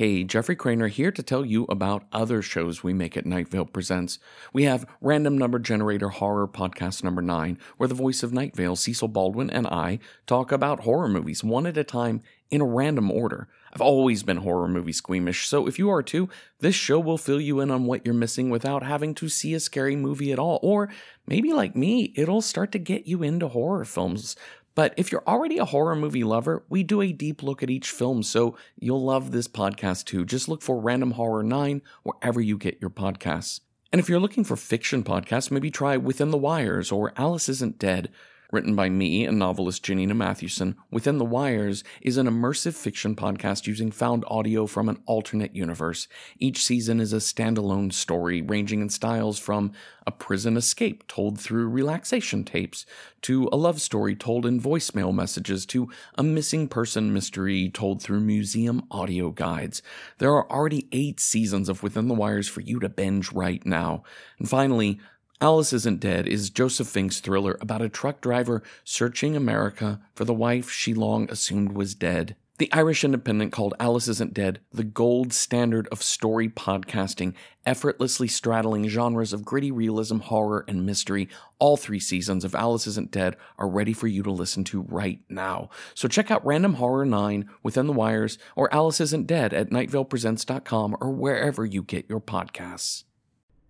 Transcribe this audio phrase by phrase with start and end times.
[0.00, 3.66] Hey, Jeffrey Cranor here to tell you about other shows we make at Night Vale
[3.66, 4.18] Presents.
[4.50, 8.76] We have Random Number Generator Horror Podcast number 9, where the voice of Night Vale,
[8.76, 13.10] Cecil Baldwin, and I talk about horror movies one at a time in a random
[13.10, 13.46] order.
[13.74, 16.30] I've always been horror movie squeamish, so if you are too,
[16.60, 19.60] this show will fill you in on what you're missing without having to see a
[19.60, 20.58] scary movie at all.
[20.62, 20.88] Or
[21.26, 24.34] maybe like me, it'll start to get you into horror films.
[24.74, 27.90] But if you're already a horror movie lover, we do a deep look at each
[27.90, 30.24] film, so you'll love this podcast too.
[30.24, 33.60] Just look for Random Horror 9 wherever you get your podcasts.
[33.92, 37.78] And if you're looking for fiction podcasts, maybe try Within the Wires or Alice Isn't
[37.78, 38.10] Dead.
[38.52, 43.68] Written by me and novelist Janina Matthewson, Within the Wires is an immersive fiction podcast
[43.68, 46.08] using found audio from an alternate universe.
[46.40, 49.70] Each season is a standalone story, ranging in styles from
[50.04, 52.84] a prison escape told through relaxation tapes,
[53.22, 58.20] to a love story told in voicemail messages, to a missing person mystery told through
[58.20, 59.80] museum audio guides.
[60.18, 64.02] There are already eight seasons of Within the Wires for you to binge right now.
[64.40, 64.98] And finally,
[65.42, 70.34] Alice Isn't Dead is Joseph Fink's thriller about a truck driver searching America for the
[70.34, 72.36] wife she long assumed was dead.
[72.58, 77.32] The Irish Independent called Alice Isn't Dead the gold standard of story podcasting,
[77.64, 81.26] effortlessly straddling genres of gritty realism, horror, and mystery.
[81.58, 85.20] All three seasons of Alice Isn't Dead are ready for you to listen to right
[85.30, 85.70] now.
[85.94, 90.98] So check out Random Horror 9 Within the Wires or Alice Isn't Dead at nightvalepresents.com
[91.00, 93.04] or wherever you get your podcasts.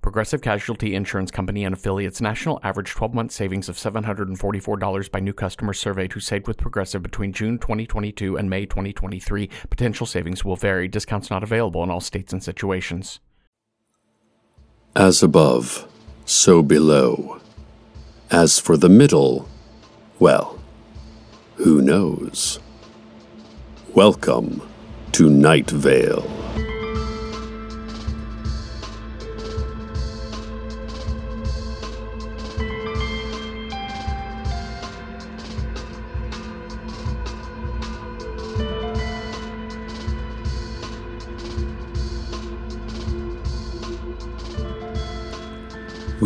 [0.00, 5.32] Progressive Casualty Insurance Company and affiliates national average 12 month savings of $744 by new
[5.32, 9.50] customers surveyed who saved with Progressive between June 2022 and May 2023.
[9.68, 10.86] Potential savings will vary.
[10.86, 13.18] Discounts not available in all states and situations.
[14.94, 15.88] As above,
[16.24, 17.40] so below.
[18.30, 19.48] As for the middle,
[20.20, 20.60] well,
[21.56, 22.60] who knows?
[23.94, 24.62] Welcome
[25.12, 26.37] to Night Vale.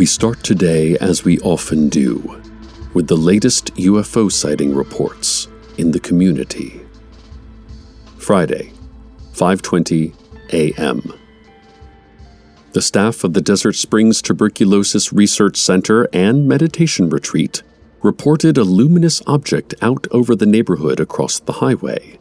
[0.02, 2.42] We start today, as we often do,
[2.92, 5.46] with the latest UFO sighting reports
[5.78, 6.80] in the community.
[8.16, 8.72] Friday,
[9.32, 10.12] 5:20
[10.52, 11.12] a.m.
[12.72, 17.62] The staff of the Desert Springs Tuberculosis Research Center and Meditation Retreat
[18.02, 22.18] reported a luminous object out over the neighborhood across the highway.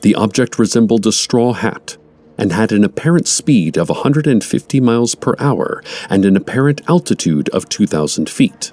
[0.00, 1.98] The object resembled a straw hat
[2.38, 7.68] and had an apparent speed of 150 miles per hour and an apparent altitude of
[7.68, 8.72] 2,000 feet.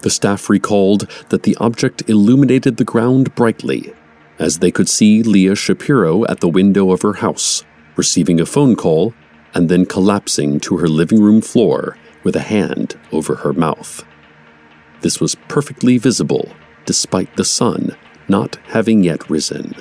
[0.00, 3.92] The staff recalled that the object illuminated the ground brightly,
[4.38, 7.64] as they could see Leah Shapiro at the window of her house,
[7.96, 9.14] receiving a phone call
[9.54, 14.04] and then collapsing to her living room floor with a hand over her mouth.
[15.00, 16.52] This was perfectly visible
[16.84, 17.96] despite the sun
[18.28, 19.74] not having yet risen.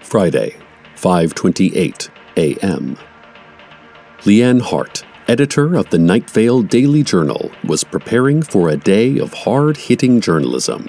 [0.00, 0.56] Friday,
[1.02, 2.96] 5:28 a.m.
[4.20, 9.34] Leanne Hart, editor of the Night Vale Daily Journal, was preparing for a day of
[9.34, 10.88] hard-hitting journalism.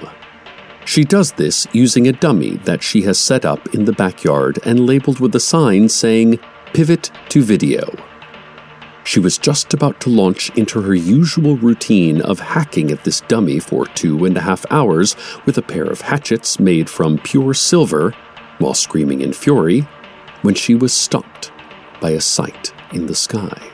[0.86, 4.86] She does this using a dummy that she has set up in the backyard and
[4.86, 6.40] labeled with a sign saying
[6.74, 7.98] Pivot to Video.
[9.04, 13.60] She was just about to launch into her usual routine of hacking at this dummy
[13.60, 15.16] for two and a half hours
[15.48, 18.12] with a pair of hatchets made from pure silver
[18.60, 19.88] while screaming in fury
[20.44, 21.52] when she was stopped
[22.00, 23.72] by a sight in the sky.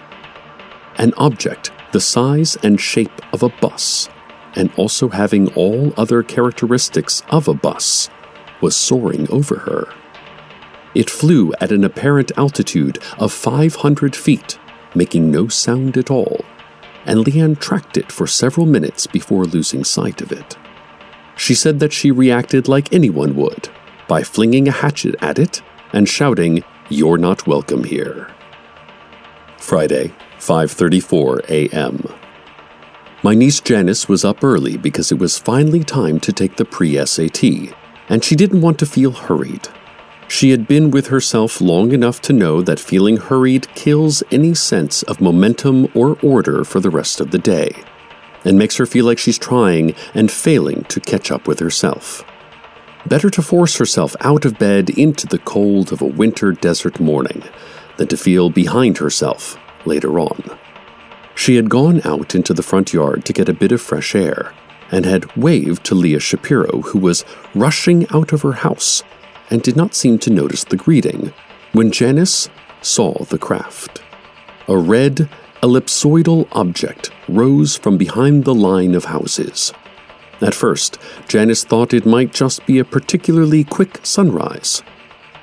[0.97, 4.09] An object the size and shape of a bus,
[4.55, 8.09] and also having all other characteristics of a bus,
[8.61, 9.87] was soaring over her.
[10.95, 14.59] It flew at an apparent altitude of 500 feet,
[14.95, 16.45] making no sound at all,
[17.05, 20.57] and Leanne tracked it for several minutes before losing sight of it.
[21.35, 23.69] She said that she reacted like anyone would,
[24.07, 25.61] by flinging a hatchet at it
[25.93, 28.29] and shouting, You're not welcome here.
[29.57, 32.03] Friday, 5:34 a.m.
[33.21, 37.43] My niece Janice was up early because it was finally time to take the pre-SAT,
[38.07, 39.67] and she didn't want to feel hurried.
[40.29, 45.03] She had been with herself long enough to know that feeling hurried kills any sense
[45.03, 47.71] of momentum or order for the rest of the day.
[48.45, 52.23] and makes her feel like she's trying and failing to catch up with herself.
[53.05, 57.43] Better to force herself out of bed into the cold of a winter desert morning
[57.97, 60.57] than to feel behind herself later on.
[61.35, 64.53] She had gone out into the front yard to get a bit of fresh air
[64.91, 67.23] and had waved to Leah Shapiro, who was
[67.55, 69.03] rushing out of her house
[69.49, 71.33] and did not seem to notice the greeting
[71.71, 72.49] when Janice
[72.81, 74.01] saw the craft.
[74.67, 75.29] A red,
[75.63, 79.73] ellipsoidal object rose from behind the line of houses.
[80.41, 80.97] At first,
[81.27, 84.81] Janice thought it might just be a particularly quick sunrise,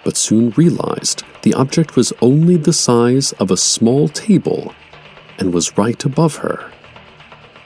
[0.05, 4.75] but soon realized the object was only the size of a small table
[5.39, 6.73] and was right above her.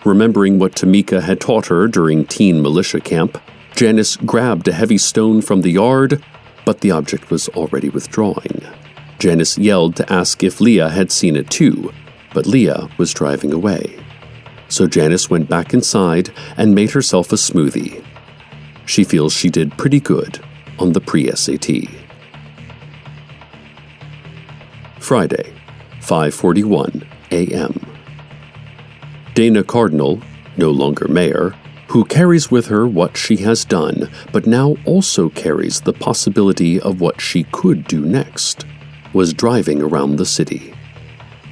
[0.05, 3.41] Remembering what Tamika had taught her during teen militia camp,
[3.77, 6.23] Janice grabbed a heavy stone from the yard,
[6.65, 8.61] but the object was already withdrawing.
[9.19, 11.93] Janice yelled to ask if Leah had seen it too,
[12.35, 13.99] but Leah was driving away.
[14.71, 18.03] So Janice went back inside and made herself a smoothie.
[18.87, 20.43] She feels she did pretty good
[20.79, 21.89] on the pre SAT.
[25.01, 25.53] Friday,
[26.01, 27.87] 5:41 a.m.
[29.35, 30.23] Dana Cardinal,
[30.57, 31.55] no longer mayor,
[31.89, 37.01] who carries with her what she has done, but now also carries the possibility of
[37.01, 38.65] what she could do next,
[39.13, 40.73] was driving around the city.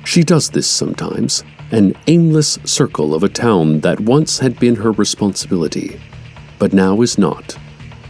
[0.05, 4.93] She does this sometimes, an aimless circle of a town that once had been her
[4.93, 6.01] responsibility,
[6.59, 7.59] but now is not,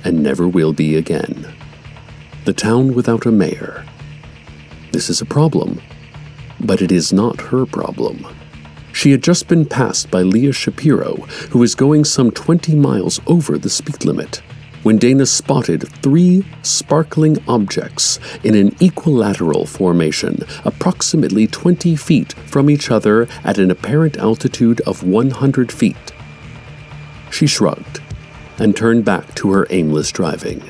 [0.04, 1.52] and never will be again.
[2.44, 3.84] The town without a mayor.
[4.92, 5.80] This is a problem,
[6.60, 8.24] but it is not her problem.
[8.92, 11.16] She had just been passed by Leah Shapiro,
[11.50, 14.40] who was going some 20 miles over the speed limit
[14.82, 22.90] when Dana spotted three sparkling objects in an equilateral formation, approximately 20 feet from each
[22.90, 26.12] other at an apparent altitude of 100 feet.
[27.30, 28.00] She shrugged
[28.58, 30.62] and turned back to her aimless driving.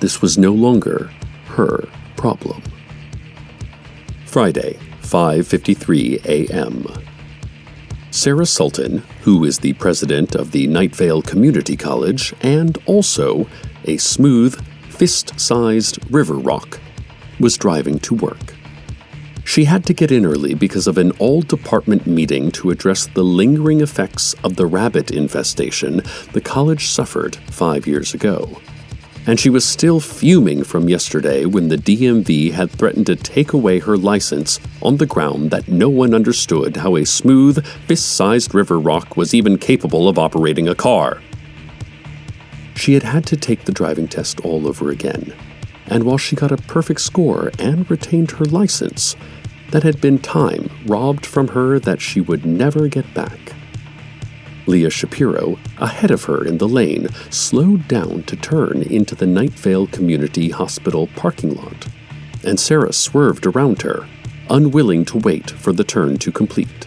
[0.00, 1.10] This was no longer
[1.46, 2.62] her problem.
[4.26, 6.86] Friday, 5:53 a.m.
[8.12, 13.48] Sarah Sultan, who is the president of the Night Vale Community College and also
[13.86, 16.78] a smooth, fist sized river rock,
[17.40, 18.54] was driving to work.
[19.46, 23.24] She had to get in early because of an all department meeting to address the
[23.24, 26.02] lingering effects of the rabbit infestation
[26.34, 28.60] the college suffered five years ago
[29.26, 33.78] and she was still fuming from yesterday when the DMV had threatened to take away
[33.78, 38.78] her license on the ground that no one understood how a smooth, fist sized river
[38.78, 41.22] rock was even capable of operating a car.
[42.74, 45.32] She had had to take the driving test all over again,
[45.86, 49.14] and while she got a perfect score and retained her license,
[49.70, 53.51] that had been time robbed from her that she would never get back.
[54.66, 59.50] Leah Shapiro, ahead of her in the lane, slowed down to turn into the Night
[59.50, 61.88] Vale Community Hospital parking lot,
[62.44, 64.08] and Sarah swerved around her,
[64.48, 66.86] unwilling to wait for the turn to complete.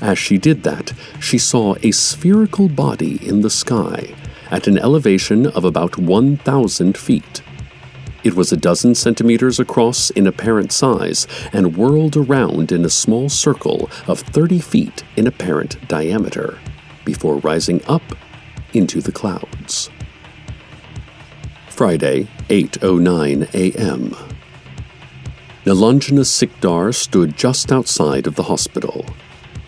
[0.00, 4.14] As she did that, she saw a spherical body in the sky
[4.50, 7.42] at an elevation of about 1,000 feet.
[8.24, 13.28] It was a dozen centimeters across in apparent size and whirled around in a small
[13.28, 16.58] circle of 30 feet in apparent diameter
[17.08, 18.02] before rising up
[18.74, 19.88] into the clouds.
[21.70, 24.14] Friday, 8:09 a.m.
[25.64, 29.06] Nilanjana Sikdar stood just outside of the hospital.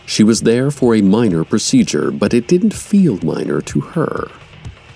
[0.04, 4.28] She was there for a minor procedure, but it didn't feel minor to her.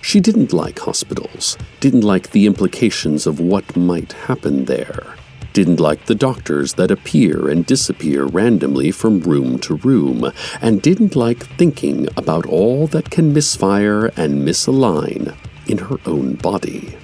[0.02, 5.14] She didn't like hospitals, didn't like the implications of what might happen there
[5.54, 10.30] didn't like the doctors that appear and disappear randomly from room to room,
[10.61, 15.34] and didn't like thinking about all that can misfire and misalign
[15.68, 16.99] in her own body.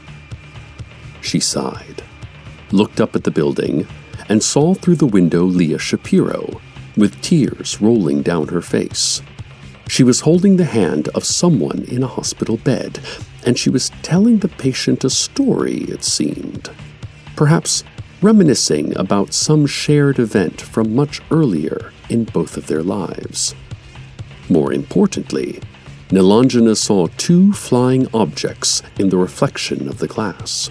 [1.22, 2.02] She sighed,
[2.72, 3.86] looked up at the building,
[4.28, 6.60] and saw through the window Leah Shapiro,
[6.96, 9.22] with tears rolling down her face.
[9.86, 12.98] She was holding the hand of someone in a hospital bed,
[13.46, 16.70] and she was telling the patient a story, it seemed.
[17.36, 17.84] Perhaps
[18.22, 23.54] reminiscing about some shared event from much earlier in both of their lives.
[24.48, 25.60] More importantly,
[26.10, 30.70] Nilanjana saw two flying objects in the reflection of the glass.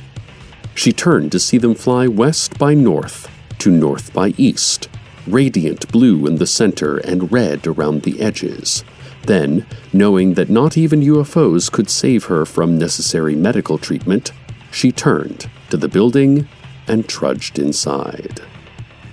[0.75, 3.29] She turned to see them fly west by north
[3.60, 4.89] to north by east,
[5.27, 8.84] radiant blue in the center and red around the edges.
[9.24, 14.32] Then, knowing that not even UFOs could save her from necessary medical treatment,
[14.72, 16.48] she turned to the building
[16.89, 18.41] and trudged inside.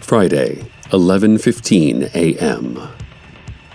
[0.01, 2.89] Friday, 11:15 a.m.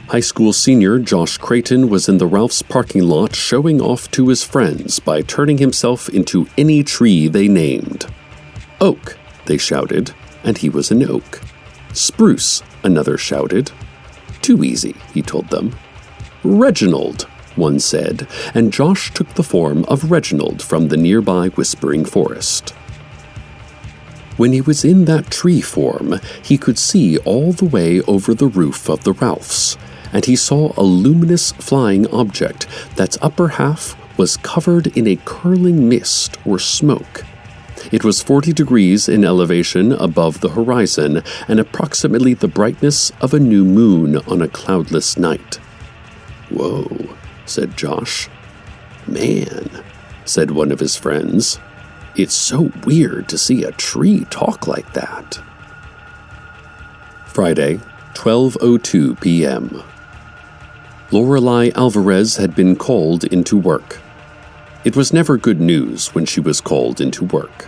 [0.07, 4.43] High school senior Josh Creighton was in the Ralph's parking lot showing off to his
[4.43, 8.07] friends by turning himself into any tree they named.
[8.81, 10.11] Oak, they shouted,
[10.43, 11.39] and he was an oak.
[11.93, 13.71] Spruce, another shouted.
[14.41, 15.75] Too easy, he told them.
[16.43, 17.23] Reginald,
[17.55, 22.73] one said, and Josh took the form of Reginald from the nearby whispering forest.
[24.41, 28.47] When he was in that tree form, he could see all the way over the
[28.47, 29.77] roof of the Ralphs,
[30.11, 35.87] and he saw a luminous flying object that's upper half was covered in a curling
[35.87, 37.23] mist or smoke.
[37.91, 43.39] It was 40 degrees in elevation above the horizon and approximately the brightness of a
[43.39, 45.57] new moon on a cloudless night.
[46.49, 48.27] Whoa, said Josh.
[49.05, 49.83] Man,
[50.25, 51.59] said one of his friends.
[52.15, 55.39] It's so weird to see a tree talk like that.
[57.25, 57.79] Friday,
[58.13, 59.81] 12:02 p.m.
[61.11, 63.99] Lorelei Alvarez had been called into work.
[64.83, 67.67] It was never good news when she was called into work.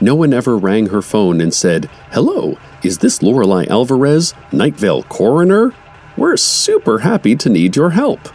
[0.00, 5.02] No one ever rang her phone and said, "Hello, is this Lorelei Alvarez, Night Vale
[5.04, 5.74] coroner?
[6.16, 8.28] We're super happy to need your help."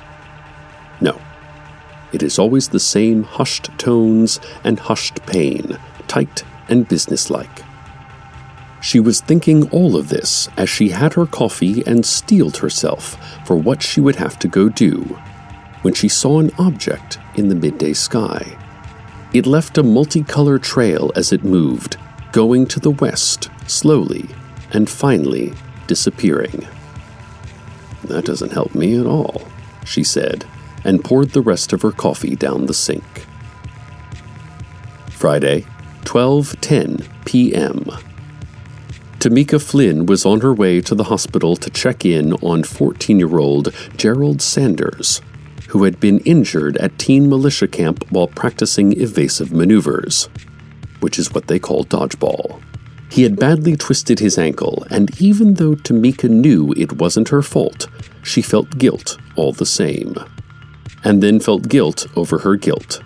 [2.11, 7.63] It is always the same hushed tones and hushed pain, tight and businesslike.
[8.81, 13.57] She was thinking all of this as she had her coffee and steeled herself for
[13.57, 15.17] what she would have to go do
[15.81, 18.57] when she saw an object in the midday sky.
[19.33, 21.97] It left a multicolored trail as it moved,
[22.31, 24.27] going to the west slowly
[24.71, 25.53] and finally
[25.87, 26.67] disappearing.
[28.05, 29.43] That doesn't help me at all,
[29.85, 30.45] she said,
[30.83, 33.25] and poured the rest of her coffee down the sink.
[35.09, 35.65] Friday,
[36.05, 37.85] 12:10 p.m.
[39.19, 43.37] Tamika Flynn was on her way to the hospital to check in on 14 year
[43.37, 45.21] old Gerald Sanders,
[45.67, 50.29] who had been injured at teen militia camp while practicing evasive maneuvers,
[51.01, 52.61] which is what they call dodgeball.
[53.11, 57.87] He had badly twisted his ankle, and even though Tamika knew it wasn't her fault,
[58.23, 60.15] she felt guilt all the same.
[61.03, 63.01] And then felt guilt over her guilt,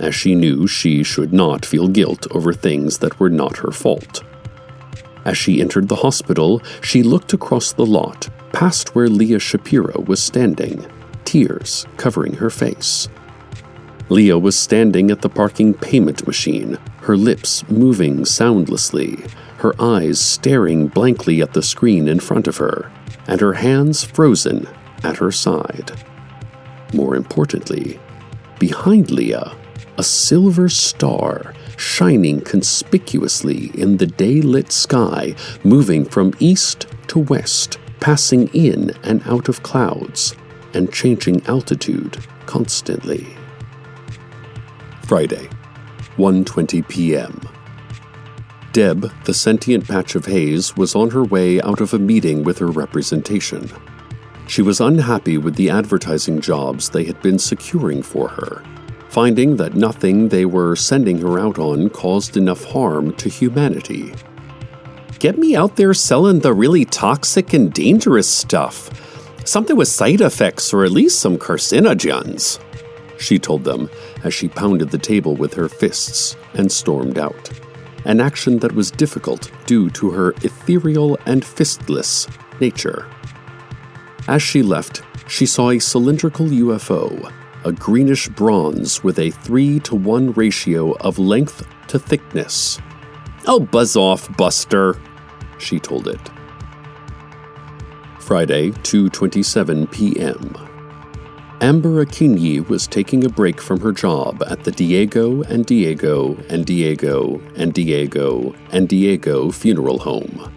[0.00, 4.22] as she knew she should not feel guilt over things that were not her fault.
[5.24, 10.22] As she entered the hospital, she looked across the lot, past where Leah Shapiro was
[10.22, 10.86] standing,
[11.24, 13.08] tears covering her face.
[14.08, 19.24] Leah was standing at the parking payment machine, her lips moving soundlessly,
[19.58, 22.90] her eyes staring blankly at the screen in front of her,
[23.26, 24.68] and her hands frozen
[25.04, 25.92] at her side.
[26.92, 27.98] More importantly,
[28.58, 29.56] behind Leah,
[29.98, 35.34] a silver star shining conspicuously in the day lit sky,
[35.64, 40.34] moving from east to west, passing in and out of clouds,
[40.74, 43.26] and changing altitude constantly.
[45.02, 45.48] Friday,
[46.16, 47.40] 1:20 p.m.
[48.72, 52.58] Deb, the sentient patch of haze, was on her way out of a meeting with
[52.58, 53.70] her representation.
[54.46, 58.62] She was unhappy with the advertising jobs they had been securing for her
[59.12, 64.14] finding that nothing they were sending her out on caused enough harm to humanity.
[65.18, 68.88] Get me out there selling the really toxic and dangerous stuff.
[69.44, 72.58] Something with side effects or at least some carcinogens,
[73.18, 73.90] she told them
[74.24, 77.50] as she pounded the table with her fists and stormed out.
[78.06, 82.30] An action that was difficult due to her ethereal and fistless
[82.62, 83.06] nature.
[84.32, 87.30] As she left, she saw a cylindrical UFO
[87.66, 92.80] a greenish bronze with a 3 to 1 ratio of length to thickness.
[93.46, 94.98] Oh, buzz off, Buster,
[95.58, 96.30] she told it.
[98.20, 100.56] Friday, 2:27 p.m.
[101.60, 106.64] Amber Akinyi was taking a break from her job at the Diego and Diego and
[106.64, 110.50] Diego and Diego and Diego funeral home,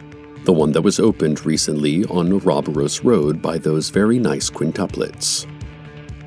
[0.46, 5.48] the one that was opened recently on Roberos Road by those very nice quintuplets.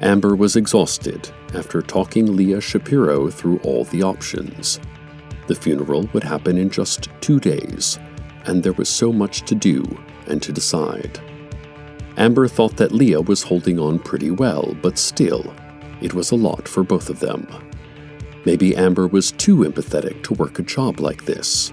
[0.02, 4.80] Amber was exhausted after talking Leah Shapiro through all the options.
[5.46, 7.98] The funeral would happen in just two days,
[8.44, 9.84] and there was so much to do
[10.26, 11.20] and to decide.
[12.16, 15.54] Amber thought that Leah was holding on pretty well, but still,
[16.00, 17.46] it was a lot for both of them.
[18.44, 21.72] Maybe Amber was too empathetic to work a job like this.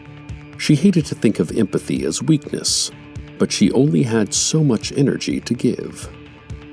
[0.57, 2.91] She hated to think of empathy as weakness,
[3.37, 6.09] but she only had so much energy to give.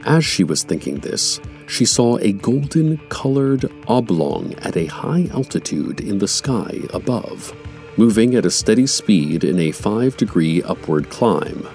[0.04, 6.00] As she was thinking this, she saw a golden colored oblong at a high altitude
[6.00, 7.54] in the sky above,
[7.96, 11.66] moving at a steady speed in a 5 degree upward climb.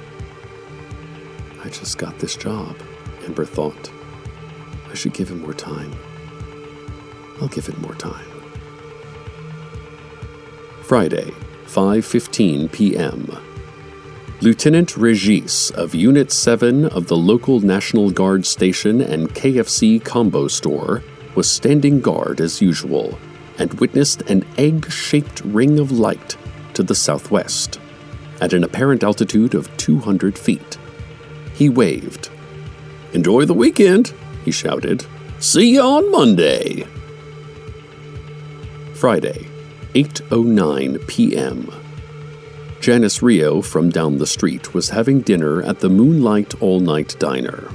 [1.63, 2.75] I just got this job,
[3.25, 3.91] Amber thought.
[4.89, 5.93] I should give him more time.
[7.41, 8.25] I'll give it more time.
[10.83, 11.31] Friday,
[11.67, 13.37] 5:15 p.m.
[14.39, 21.03] Lieutenant Regis of Unit 7 of the local National Guard station and KFC combo store
[21.35, 23.19] was standing guard as usual
[23.57, 26.37] and witnessed an egg shaped ring of light
[26.73, 27.79] to the southwest
[28.39, 30.77] at an apparent altitude of 200 feet.
[31.53, 32.29] He waved.
[33.13, 34.13] Enjoy the weekend,
[34.45, 35.05] he shouted.
[35.39, 36.85] See you on Monday.
[38.93, 39.47] Friday,
[39.97, 41.71] 8:09 p.m.
[42.79, 47.71] Janice Rio from down the street was having dinner at the Moonlight All Night Diner.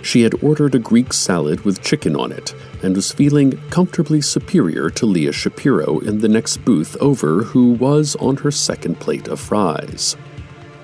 [0.00, 2.54] She had ordered a Greek salad with chicken on it
[2.84, 8.14] and was feeling comfortably superior to Leah Shapiro in the next booth over, who was
[8.20, 10.16] on her second plate of fries.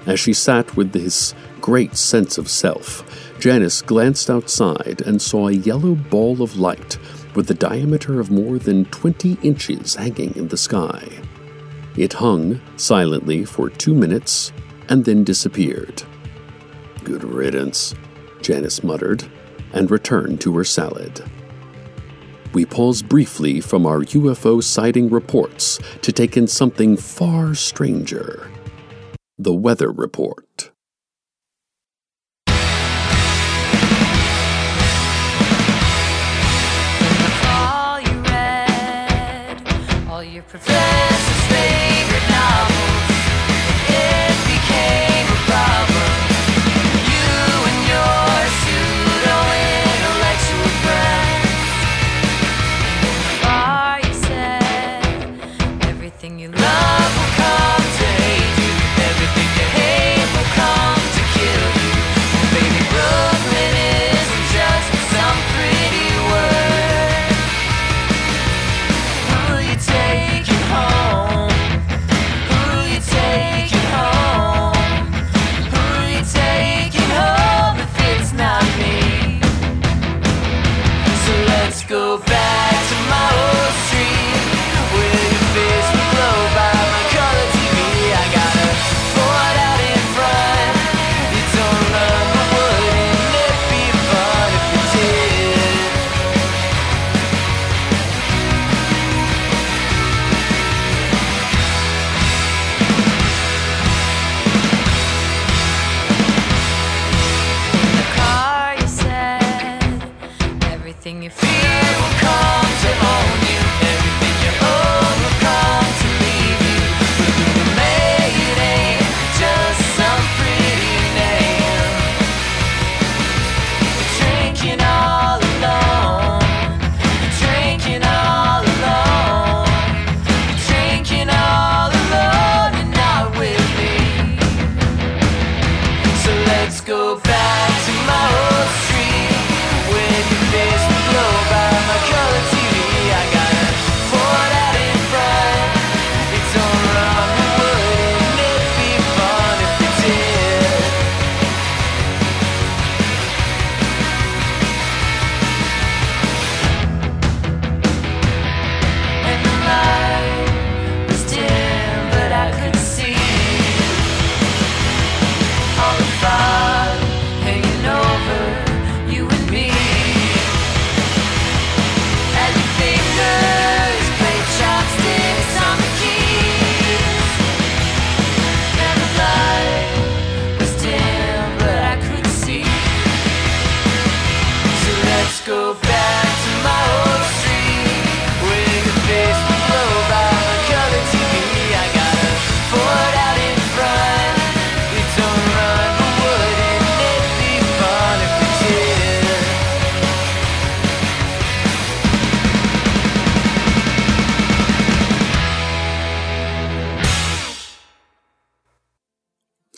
[0.04, 5.52] As she sat with this great sense of self, Janice glanced outside and saw a
[5.52, 6.98] yellow ball of light
[7.34, 11.08] with a diameter of more than 20 inches hanging in the sky.
[11.96, 14.52] It hung silently for two minutes
[14.88, 16.02] and then disappeared.
[17.04, 17.94] Good riddance,
[18.40, 19.24] Janice muttered,
[19.72, 21.22] and returned to her salad.
[22.52, 28.50] We pause briefly from our UFO sighting reports to take in something far stranger
[29.42, 30.46] the weather report.
[40.54, 41.11] All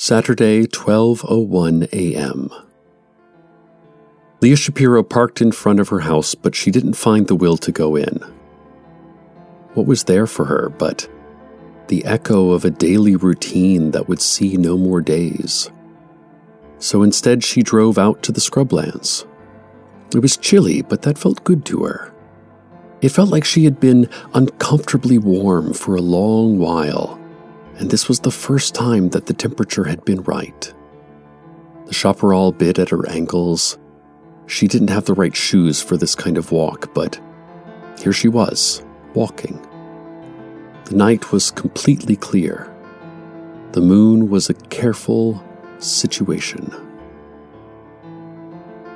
[0.07, 2.51] Saturday, 12:01 a.m.
[4.43, 7.73] Leah Shapiro parked in front of her house, but she didn't find the will to
[7.73, 8.23] go in.
[9.73, 11.09] What was there for her but
[11.87, 15.71] the echo of a daily routine that would see no more days?
[16.79, 19.25] So instead, she drove out to the scrublands.
[20.15, 22.13] It was chilly, but that felt good to her.
[23.01, 27.19] It felt like she had been uncomfortably warm for a long while,
[27.79, 30.73] and this was the first time that the temperature had been right.
[31.87, 33.79] The chaparral bit at her ankles.
[34.47, 37.21] She didn't have the right shoes for this kind of walk, but
[37.99, 38.85] here she was,
[39.15, 39.61] walking.
[40.85, 42.71] The night was completely clear.
[43.73, 45.43] The moon was a careful
[45.79, 46.73] situation.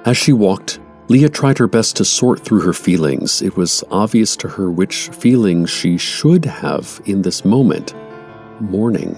[0.05, 3.43] As she walked, Leah tried her best to sort through her feelings.
[3.43, 7.95] It was obvious to her which feelings she should have in this moment
[8.61, 9.17] mourning,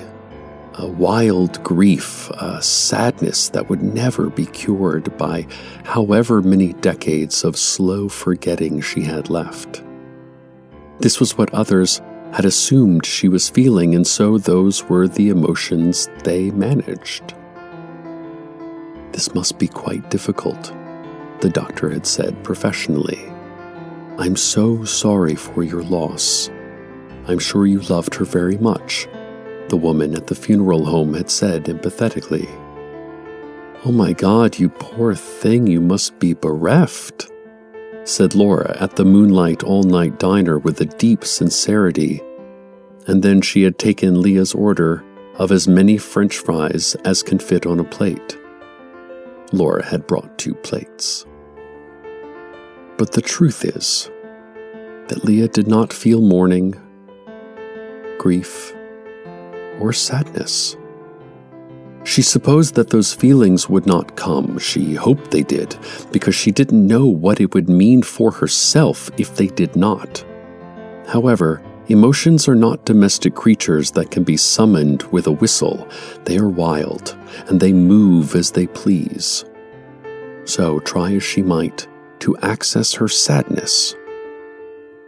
[0.74, 5.46] a wild grief, a sadness that would never be cured by
[5.84, 9.82] however many decades of slow forgetting she had left.
[11.00, 12.00] This was what others
[12.32, 17.34] had assumed she was feeling, and so those were the emotions they managed.
[19.12, 20.72] This must be quite difficult,
[21.40, 23.20] the doctor had said professionally.
[24.18, 26.48] I'm so sorry for your loss.
[27.26, 29.08] I'm sure you loved her very much,
[29.70, 32.46] the woman at the funeral home had said empathetically.
[33.84, 37.30] Oh my God, you poor thing, you must be bereft
[38.04, 42.20] said Laura at the Moonlight All Night Diner with a deep sincerity.
[43.06, 45.04] And then she had taken Leah's order
[45.34, 48.38] of as many french fries as can fit on a plate.
[49.52, 51.24] Laura had brought two plates.
[52.98, 54.10] But the truth is
[55.08, 56.74] that Leah did not feel mourning,
[58.18, 58.74] grief,
[59.80, 60.76] or sadness.
[62.04, 64.58] She supposed that those feelings would not come.
[64.58, 65.76] She hoped they did,
[66.12, 70.24] because she didn't know what it would mean for herself if they did not.
[71.06, 75.86] However, emotions are not domestic creatures that can be summoned with a whistle.
[76.24, 77.16] They are wild,
[77.48, 79.44] and they move as they please.
[80.44, 81.86] So, try as she might
[82.20, 83.94] to access her sadness,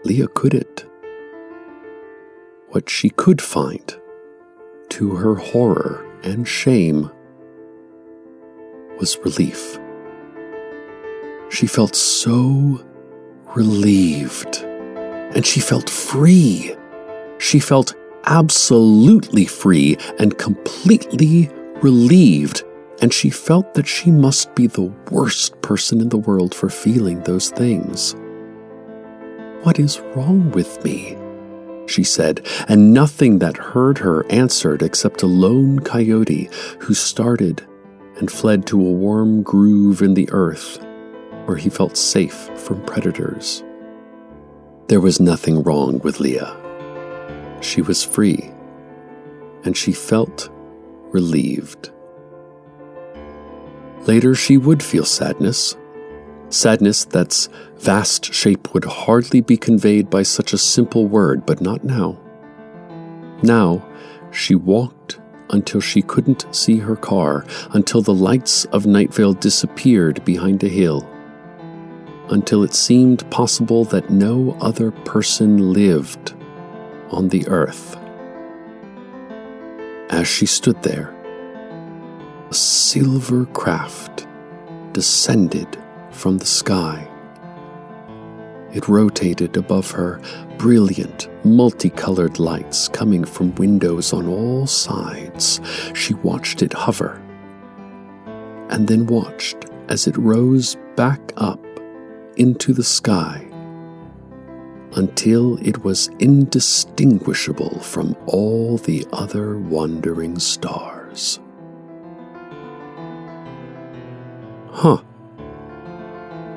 [0.04, 0.86] Leah couldn't.
[2.68, 3.96] What she could find,
[4.92, 7.10] to her horror, and shame
[9.00, 9.78] was relief.
[11.48, 12.78] She felt so
[13.56, 16.76] relieved, and she felt free.
[17.38, 17.94] She felt
[18.26, 21.50] absolutely free and completely
[21.80, 22.62] relieved,
[23.00, 27.22] and she felt that she must be the worst person in the world for feeling
[27.22, 28.14] those things.
[29.62, 31.16] What is wrong with me?
[31.92, 36.48] She said, and nothing that heard her answered except a lone coyote
[36.80, 37.62] who started
[38.16, 40.82] and fled to a warm groove in the earth
[41.44, 43.62] where he felt safe from predators.
[44.88, 46.56] There was nothing wrong with Leah.
[47.60, 48.50] She was free,
[49.64, 50.48] and she felt
[51.10, 51.90] relieved.
[54.06, 55.76] Later, she would feel sadness
[56.52, 57.48] Sadness that's
[57.82, 62.16] vast shape would hardly be conveyed by such a simple word, but not now.
[63.42, 63.84] Now,
[64.30, 65.18] she walked
[65.50, 71.06] until she couldn't see her car, until the lights of Nightvale disappeared behind a hill,
[72.30, 76.34] until it seemed possible that no other person lived
[77.10, 77.96] on the earth.
[80.08, 81.12] As she stood there,
[82.48, 84.26] a silver craft
[84.92, 85.76] descended
[86.12, 87.08] from the sky.
[88.72, 90.20] It rotated above her,
[90.58, 95.60] brilliant, multicolored lights coming from windows on all sides.
[95.94, 97.20] She watched it hover,
[98.70, 101.64] and then watched as it rose back up
[102.36, 103.46] into the sky
[104.94, 111.40] until it was indistinguishable from all the other wandering stars.
[114.70, 115.02] Huh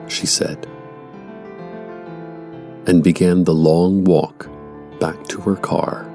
[0.08, 0.67] she said,
[2.88, 4.50] and began the long walk
[5.00, 6.10] back to her car.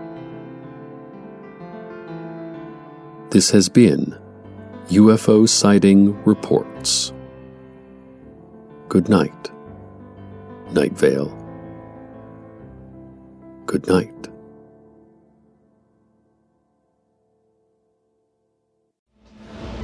[3.30, 4.18] This has been
[4.88, 7.12] UFO Sighting Reports.
[8.88, 9.50] Good night,
[10.72, 11.36] Night Vale.
[13.66, 14.29] Good night.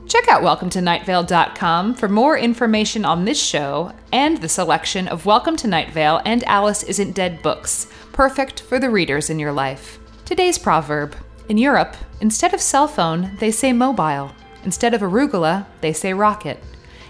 [0.09, 5.27] Check out welcome to welcometonightvale.com for more information on this show and the selection of
[5.27, 9.53] Welcome to Night Vale and Alice Isn't Dead books, perfect for the readers in your
[9.53, 10.01] life.
[10.25, 11.15] Today's proverb
[11.49, 14.33] In Europe, instead of cell phone, they say mobile.
[14.65, 16.59] Instead of arugula, they say rocket.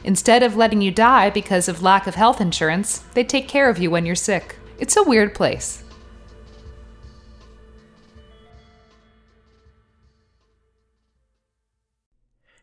[0.02, 3.78] Instead of letting you die because of lack of health insurance, they take care of
[3.78, 4.56] you when you're sick.
[4.78, 5.84] It's a weird place.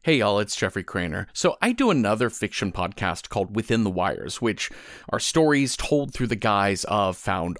[0.03, 1.27] Hey y'all, it's Jeffrey Cranor.
[1.31, 4.71] So I do another fiction podcast called Within the Wires, which
[5.09, 7.59] are stories told through the guise of found